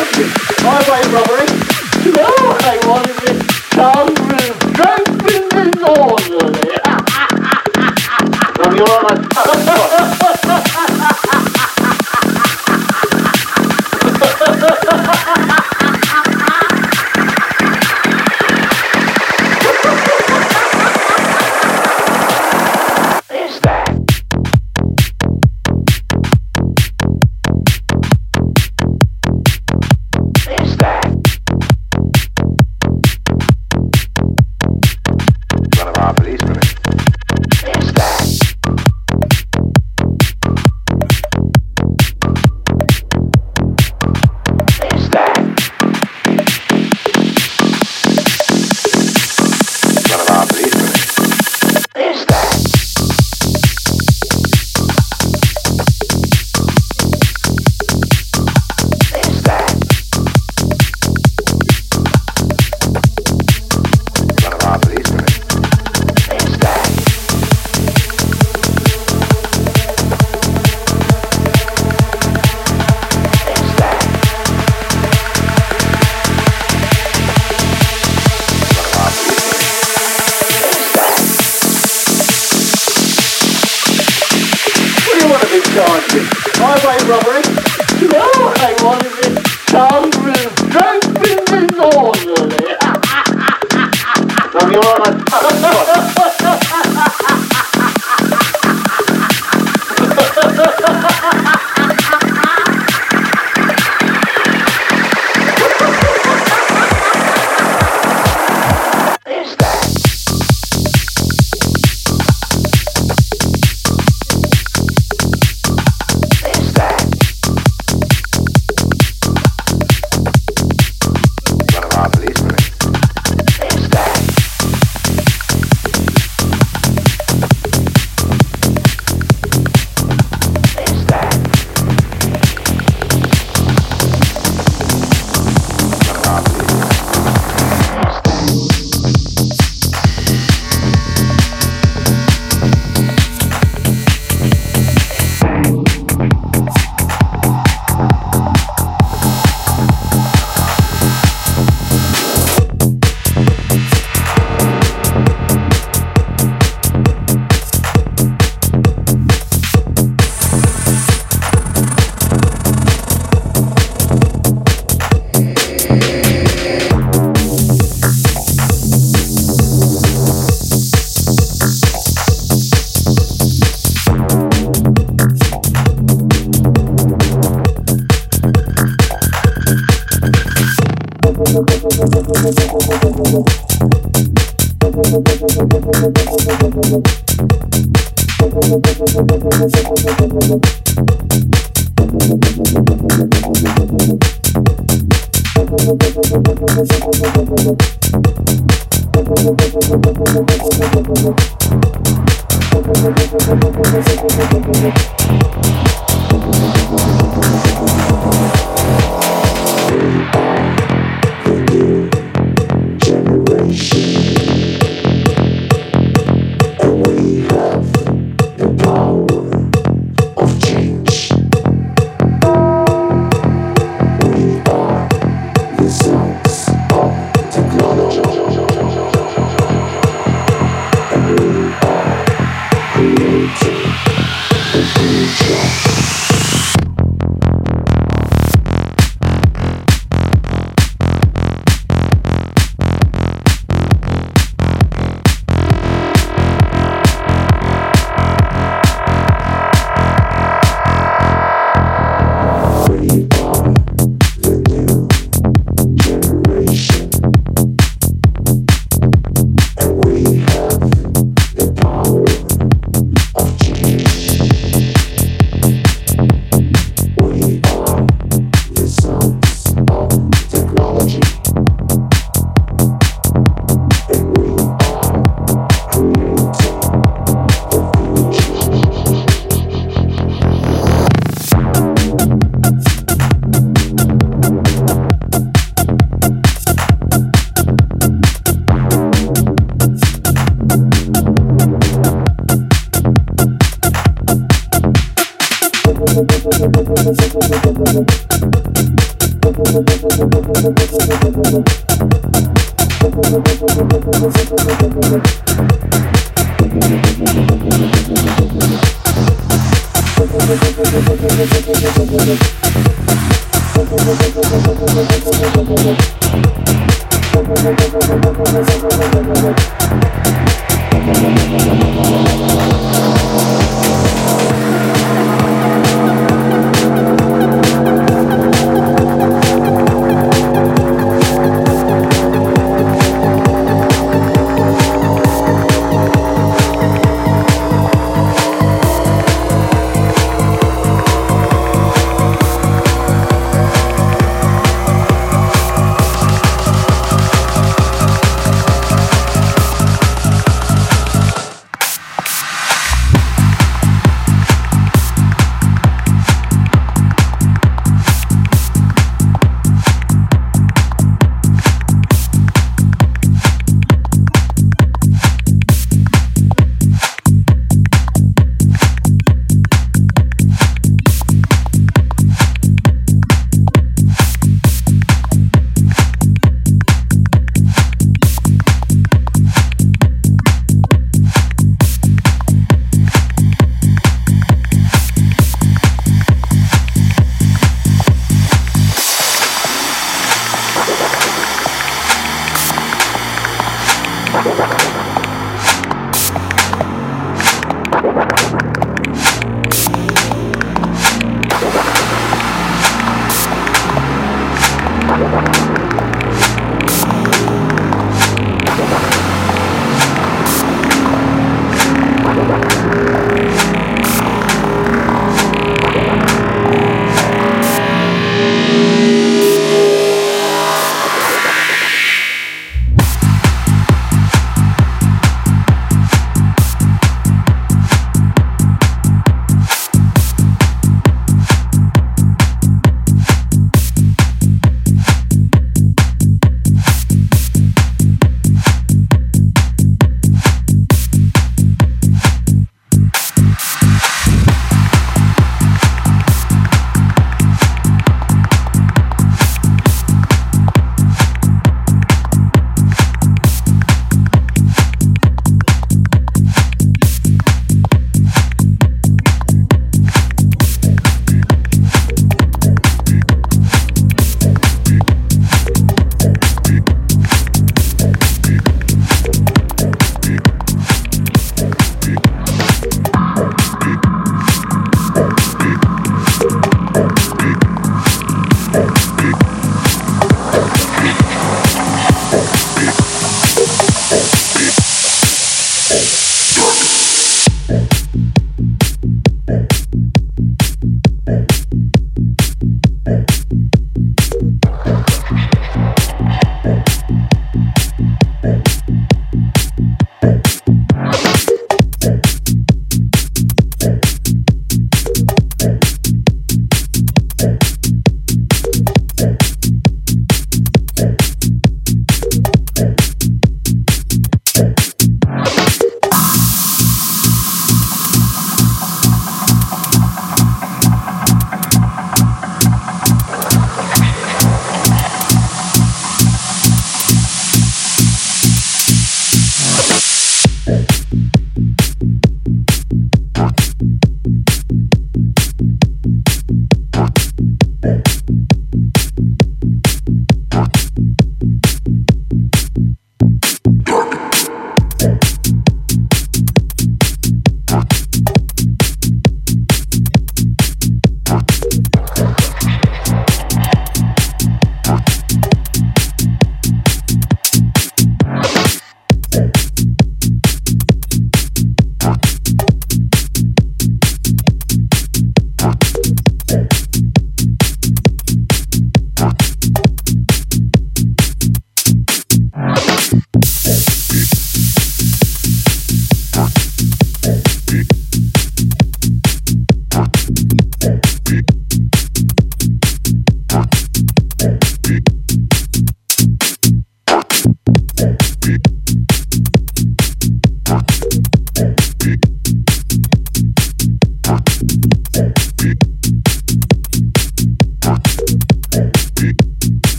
Is 0.00 1.59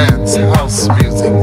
dance, 0.00 0.36
house 0.36 0.88
music. 0.88 1.39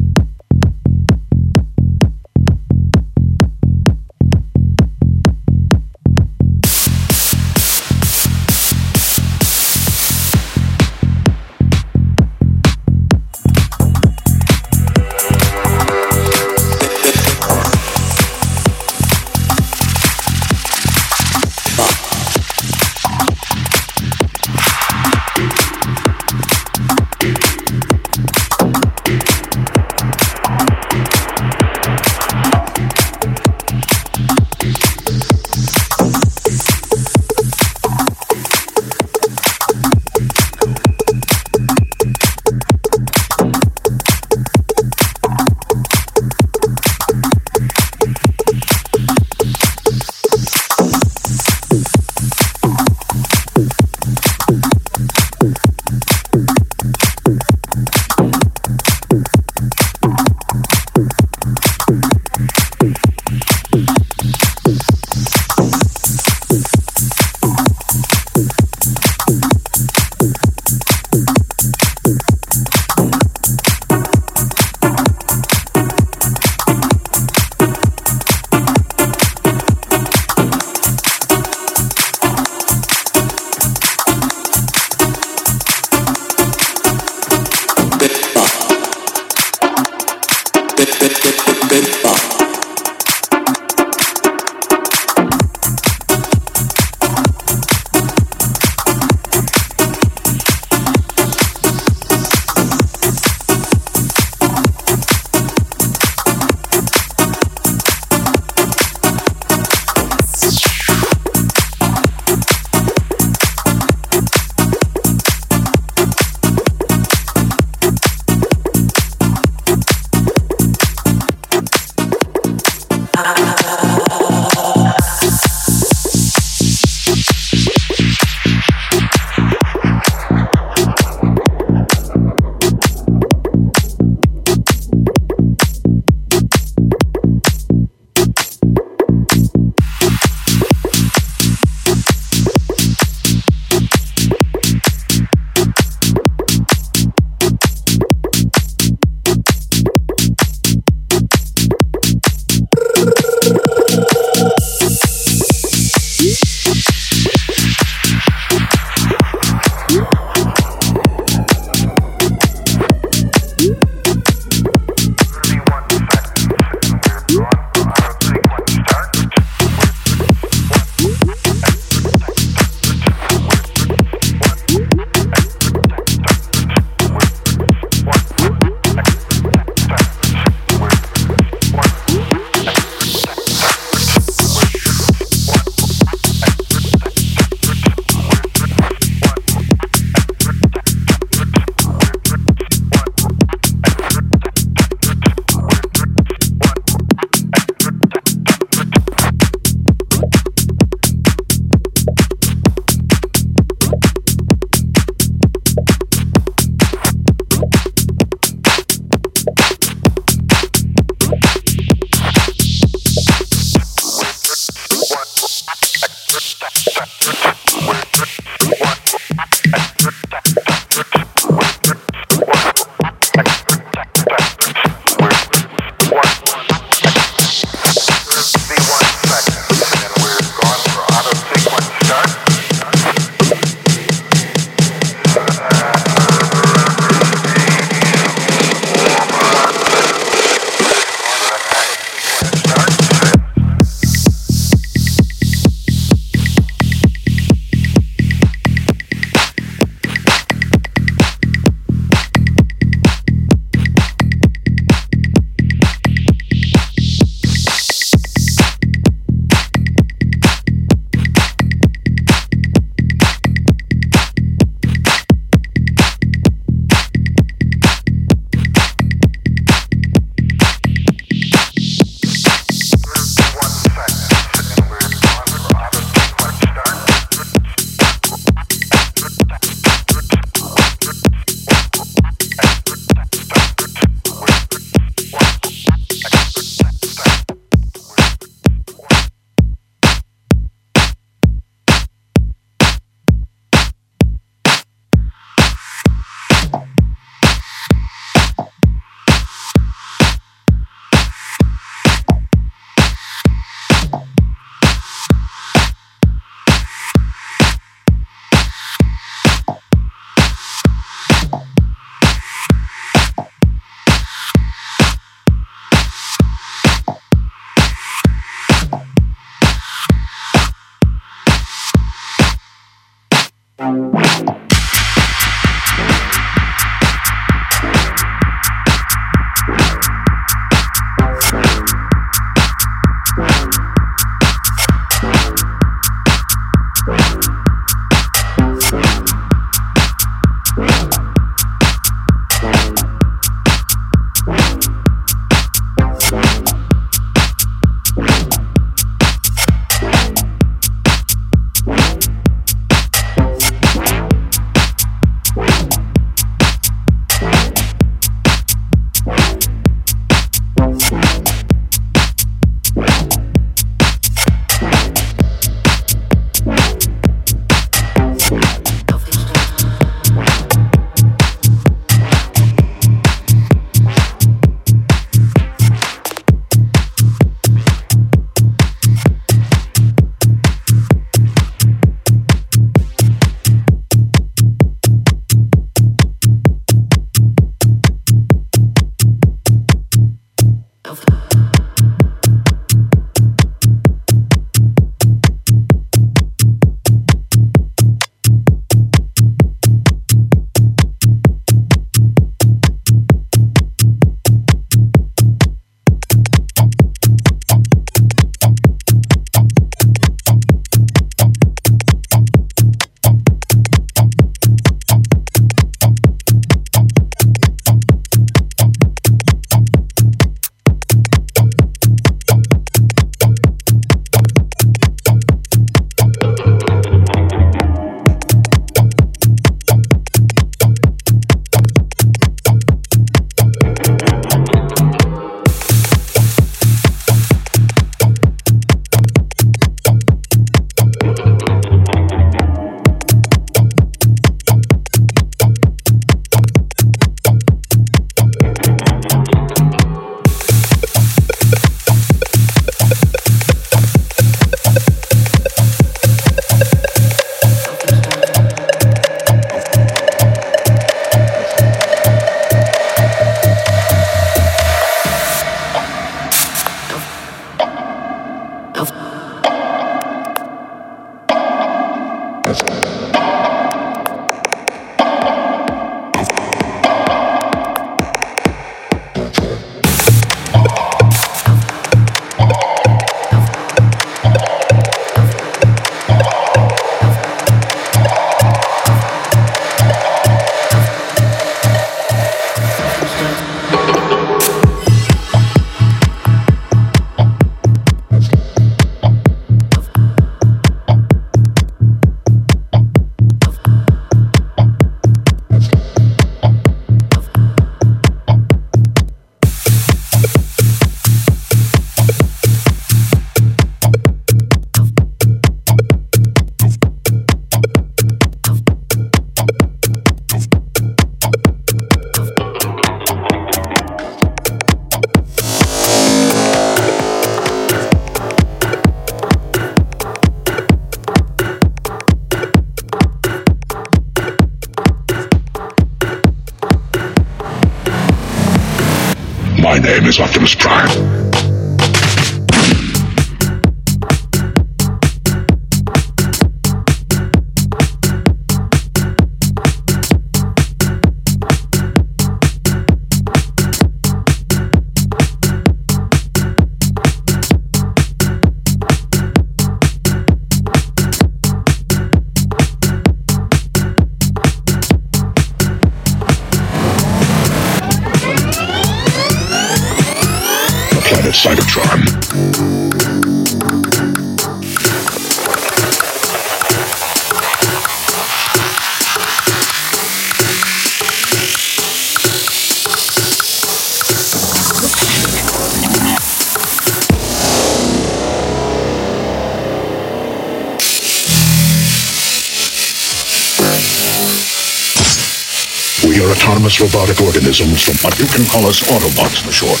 Robotic 597.00 597.40
organisms, 597.40 598.06
but 598.22 598.38
you 598.38 598.46
can 598.46 598.64
call 598.66 598.86
us 598.86 599.02
Autobots 599.02 599.60
for 599.60 599.72
short. 599.72 600.00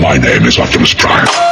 My 0.00 0.16
name 0.16 0.46
is 0.46 0.58
Optimus 0.58 0.94
Prime. 0.94 1.43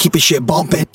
Keep 0.00 0.16
it 0.16 0.22
shit 0.22 0.46
bumpin', 0.46 0.86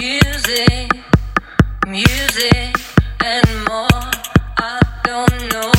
music, 0.00 0.90
music, 1.86 2.76
and 3.24 3.46
more. 3.68 4.10
I 4.58 4.80
don't 5.04 5.52
know. 5.52 5.75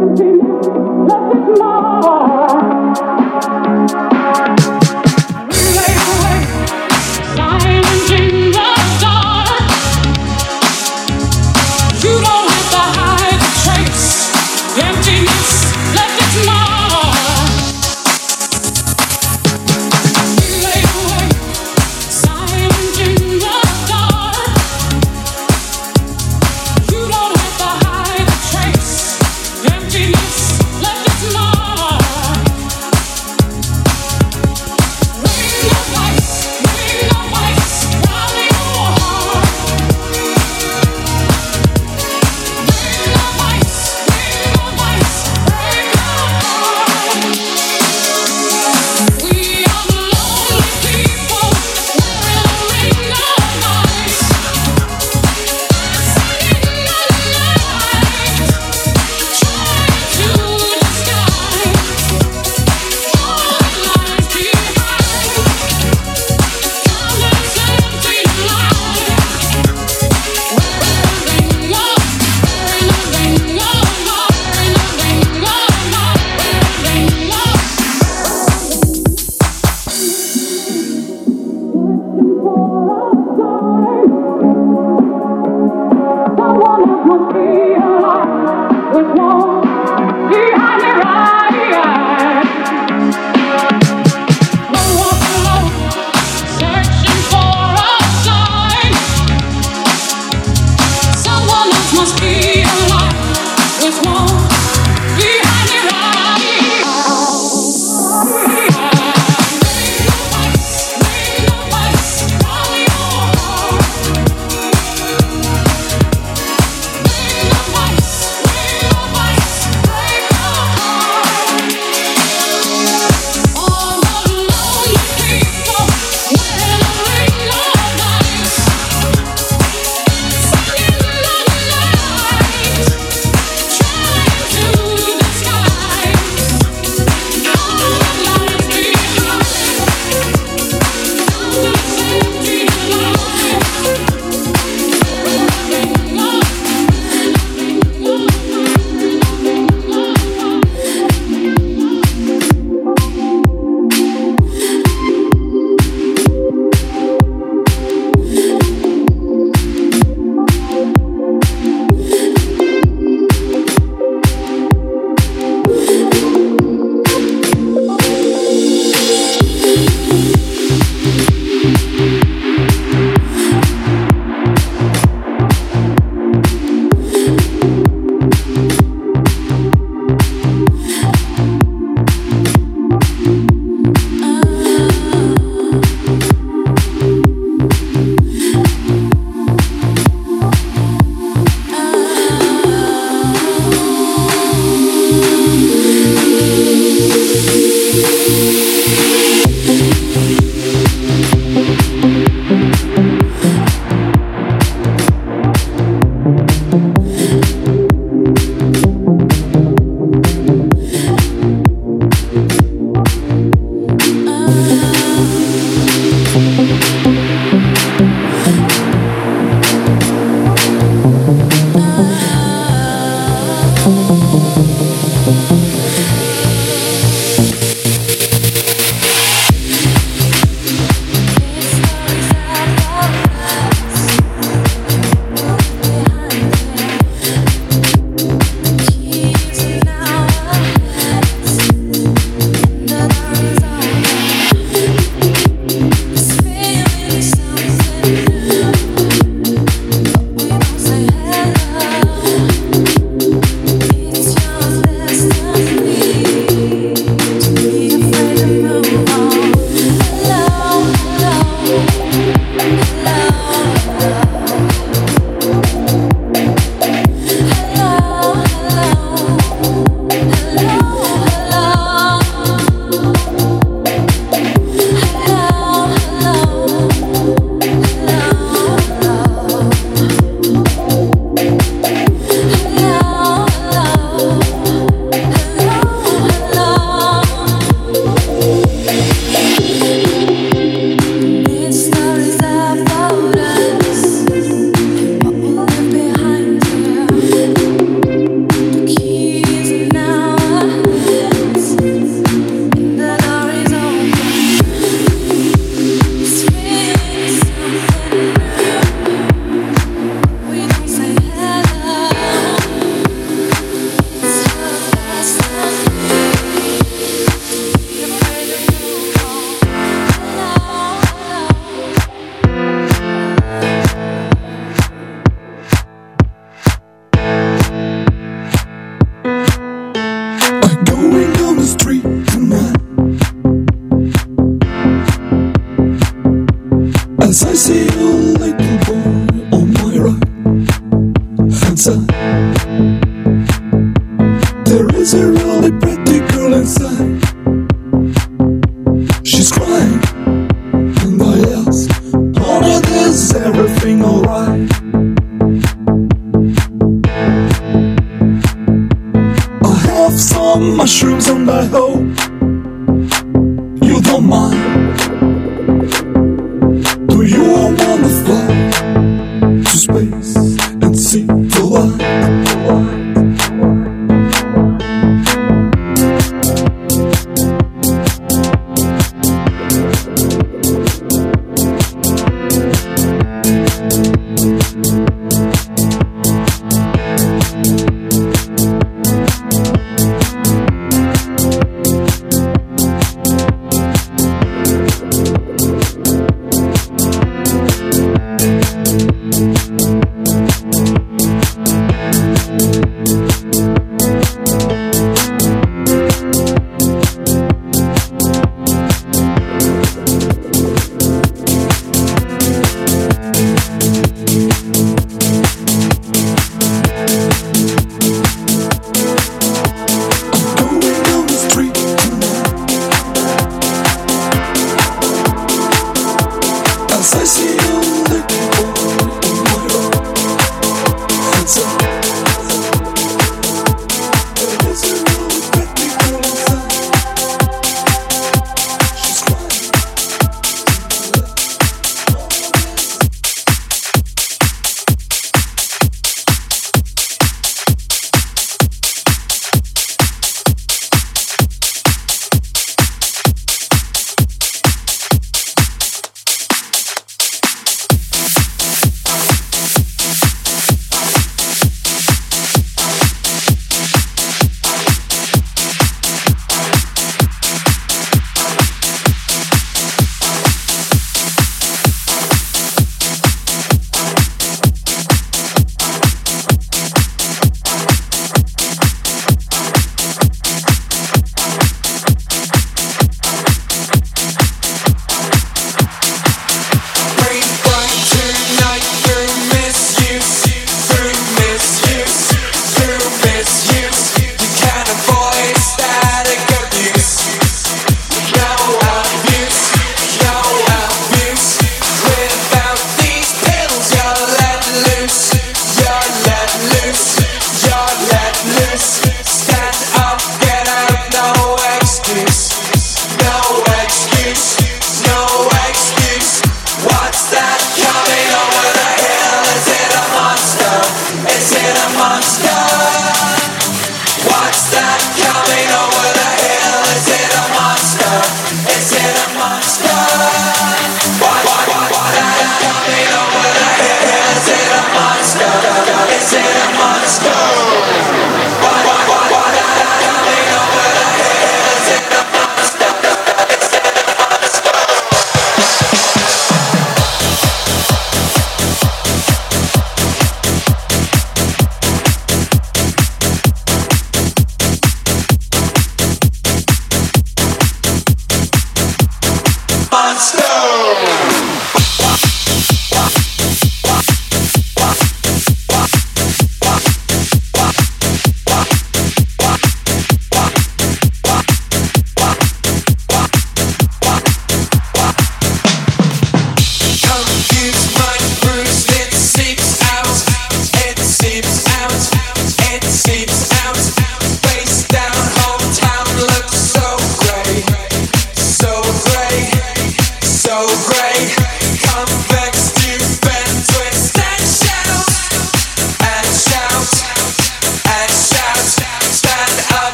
never 0.00 0.39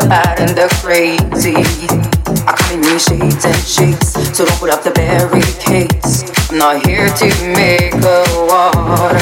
the 0.00 0.08
bad, 0.08 0.40
and 0.40 0.56
the 0.56 0.68
crazy. 0.80 1.54
I 2.46 2.56
come 2.56 2.72
in 2.72 2.80
many 2.80 2.98
shades 2.98 3.44
and 3.44 3.56
shapes, 3.60 4.12
so 4.34 4.46
don't 4.46 4.58
put 4.58 4.70
up 4.70 4.82
the 4.82 4.90
barricades. 4.90 6.24
I'm 6.50 6.56
not 6.56 6.86
here 6.86 7.08
to 7.08 7.26
make 7.52 7.92
a 8.00 8.24
war, 8.48 9.12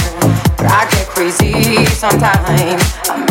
but 0.57 0.67
I 0.71 0.87
get 0.93 1.09
crazy 1.09 1.85
sometimes. 1.87 2.83
I'm 3.09 3.30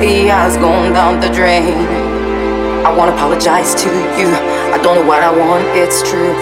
Sanity 0.00 0.28
has 0.28 0.56
gone 0.56 0.94
down 0.94 1.20
the 1.20 1.28
drain. 1.28 1.76
I 2.86 2.96
wanna 2.96 3.12
apologize 3.12 3.74
to 3.74 3.90
you. 4.16 4.28
I 4.72 4.80
don't 4.82 4.94
know 4.96 5.06
what 5.06 5.22
I 5.22 5.28
want, 5.28 5.62
it's 5.76 6.00
true. 6.08 6.32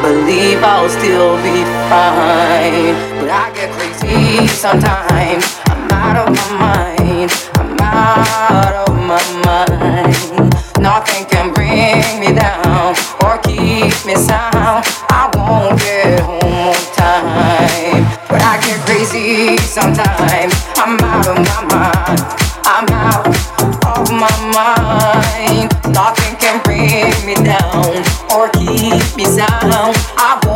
Believe 0.00 0.64
I'll 0.64 0.88
still 0.88 1.36
be 1.44 1.60
fine. 1.92 2.96
But 3.20 3.28
I 3.28 3.52
get 3.52 3.68
crazy 3.76 4.48
sometimes. 4.48 5.44
I'm 5.68 5.92
out 5.92 6.16
of 6.16 6.32
my 6.32 6.48
mind. 6.64 7.30
I'm 7.60 7.76
out 7.78 8.88
of 8.88 8.96
my 8.96 9.20
mind. 9.44 10.54
Nothing 10.80 11.26
can 11.26 11.52
bring 11.52 12.20
me 12.20 12.32
down 12.32 12.96
or 13.20 13.36
keep 13.44 13.92
me 14.08 14.16
sound. 14.16 14.80
I 15.12 15.28
won't 15.36 15.78
get 15.78 16.20
home 16.20 16.40
on 16.40 16.80
time. 16.96 18.04
But 18.30 18.40
I 18.40 18.56
get 18.64 18.80
crazy 18.86 19.58
sometimes. 19.58 20.54
I'm 20.78 20.98
out 21.00 21.28
of 21.28 21.36
my 21.36 21.64
mind. 21.68 22.43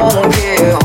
Won't 0.09 0.33
get 0.33 0.78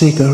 seeker. 0.00 0.29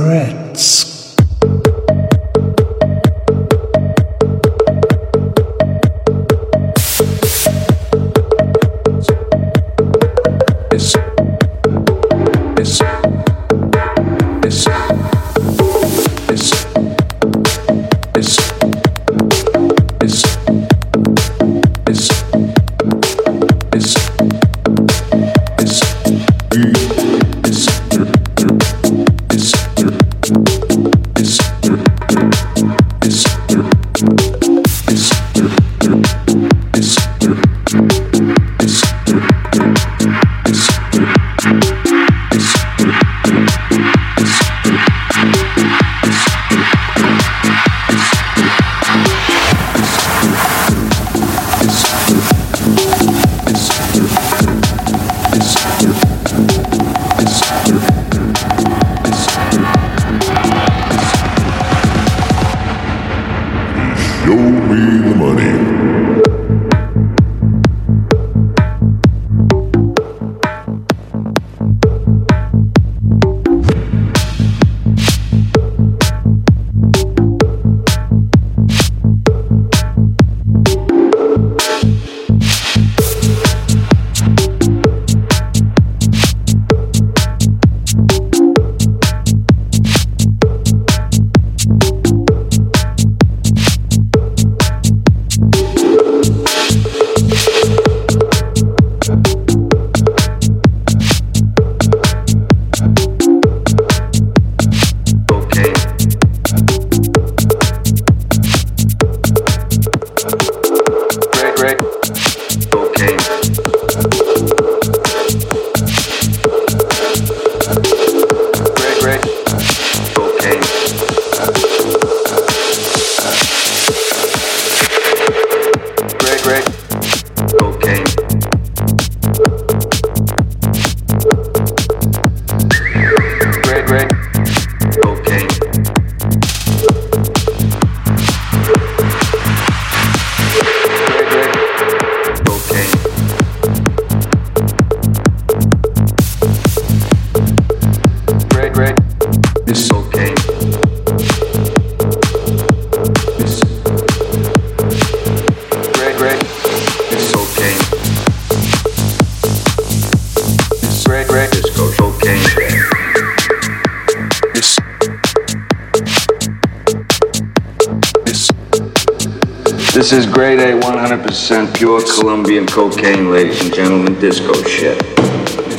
grade 170.36 170.58
A, 170.58 170.78
100% 170.78 171.74
pure 171.74 172.02
Colombian 172.02 172.66
cocaine, 172.66 173.31
ladies 173.31 173.65
and 173.65 173.73
gentlemen, 173.73 174.20
disco 174.20 174.52
shit. 174.65 175.02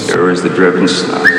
Here 0.10 0.32
is 0.32 0.42
the 0.42 0.50
driven 0.50 0.88
snob. 0.88 1.36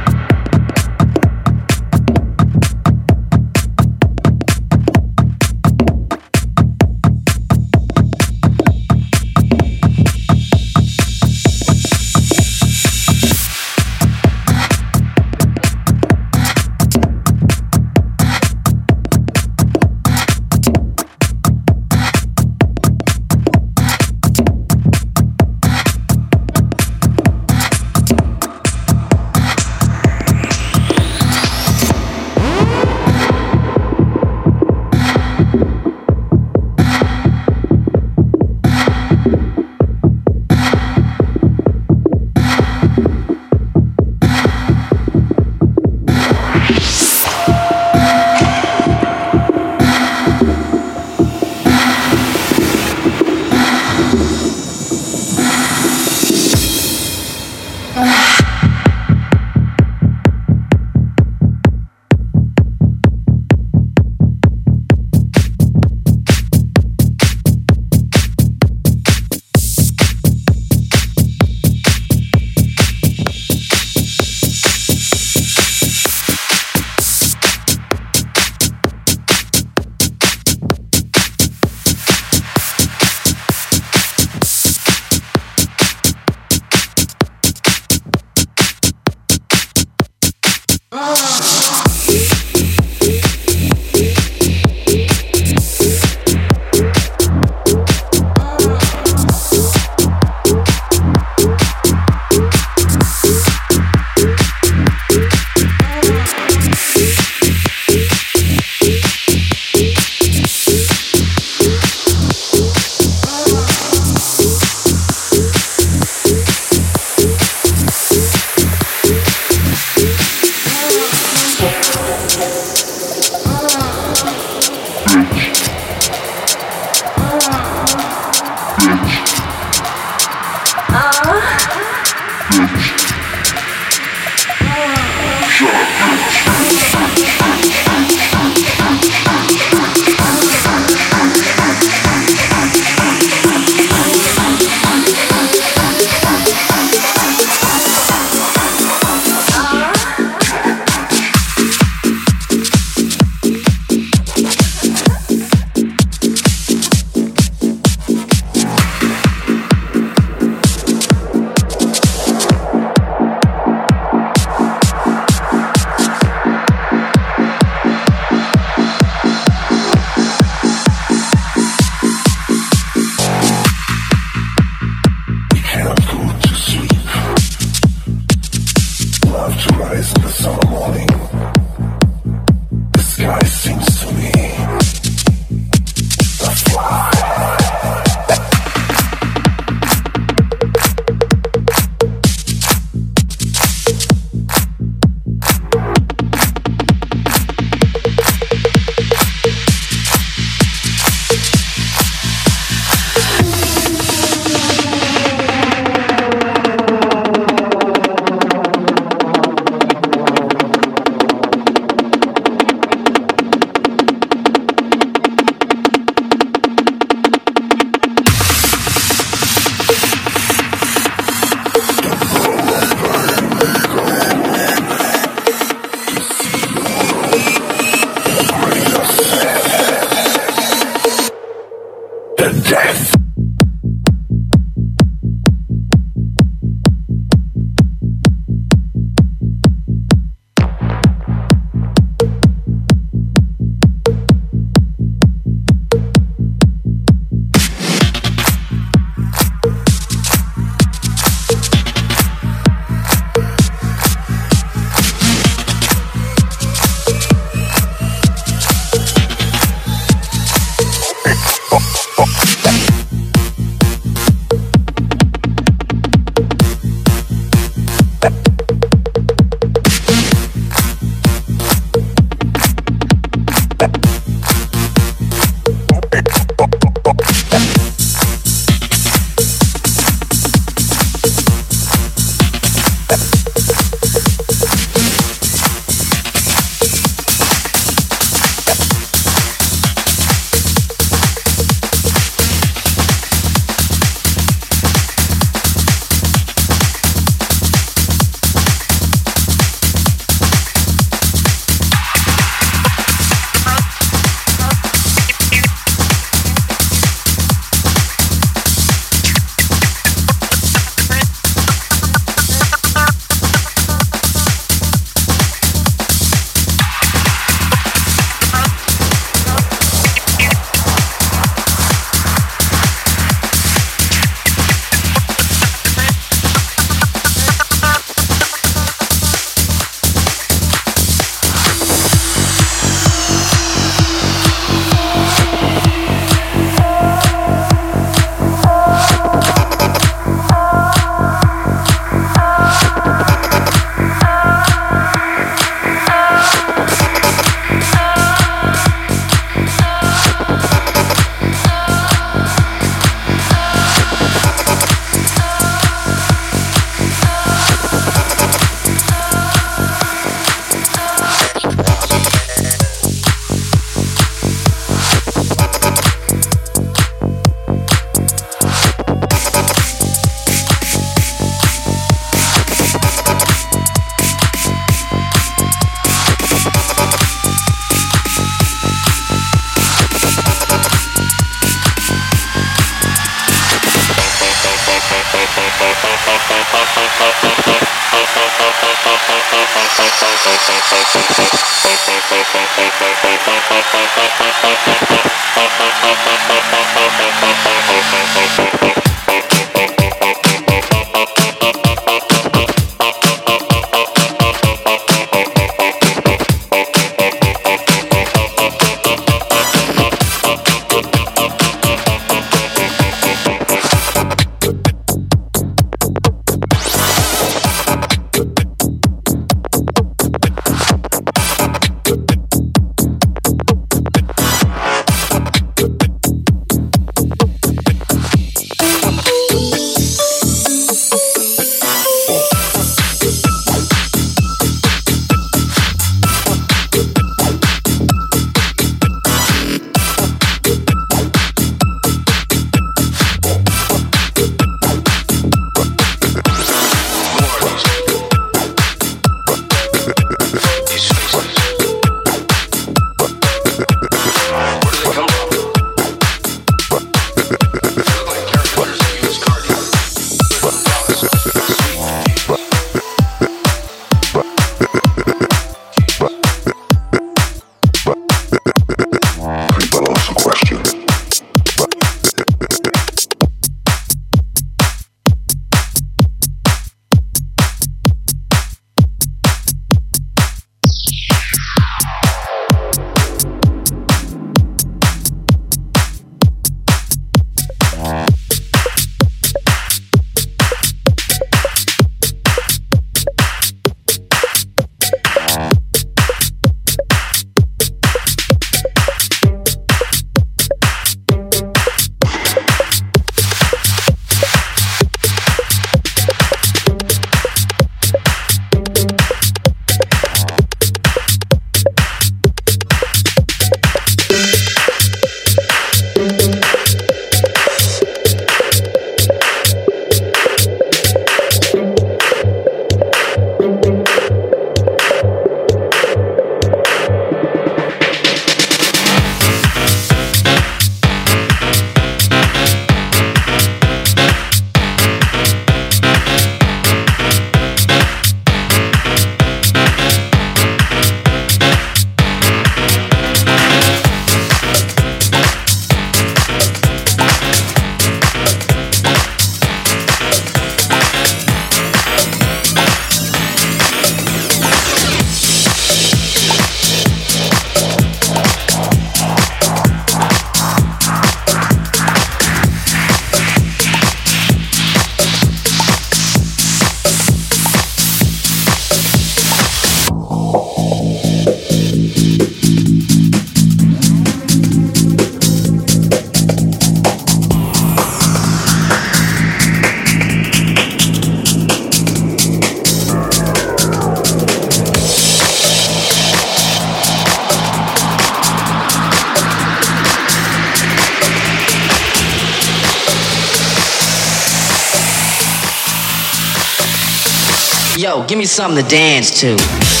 Something 598.51 598.83
to 598.83 598.89
dance 598.89 599.39
to. 599.39 600.00